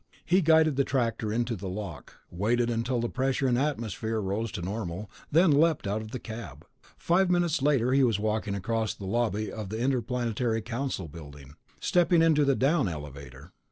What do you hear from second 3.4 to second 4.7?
and atmosphere rose to